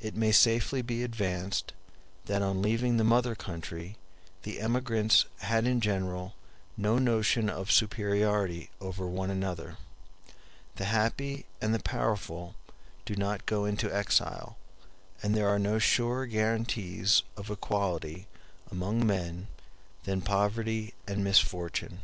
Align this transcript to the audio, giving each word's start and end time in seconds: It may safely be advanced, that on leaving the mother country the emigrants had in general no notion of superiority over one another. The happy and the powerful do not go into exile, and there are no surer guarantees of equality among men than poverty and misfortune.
It 0.00 0.16
may 0.16 0.32
safely 0.32 0.80
be 0.80 1.02
advanced, 1.02 1.74
that 2.24 2.40
on 2.40 2.62
leaving 2.62 2.96
the 2.96 3.04
mother 3.04 3.34
country 3.34 3.98
the 4.44 4.58
emigrants 4.58 5.26
had 5.40 5.66
in 5.66 5.82
general 5.82 6.32
no 6.74 6.96
notion 6.98 7.50
of 7.50 7.70
superiority 7.70 8.70
over 8.80 9.06
one 9.06 9.28
another. 9.28 9.76
The 10.76 10.86
happy 10.86 11.44
and 11.60 11.74
the 11.74 11.80
powerful 11.82 12.54
do 13.04 13.14
not 13.14 13.44
go 13.44 13.66
into 13.66 13.94
exile, 13.94 14.56
and 15.22 15.34
there 15.34 15.50
are 15.50 15.58
no 15.58 15.78
surer 15.78 16.24
guarantees 16.24 17.22
of 17.36 17.50
equality 17.50 18.28
among 18.70 19.06
men 19.06 19.48
than 20.04 20.22
poverty 20.22 20.94
and 21.06 21.22
misfortune. 21.22 22.00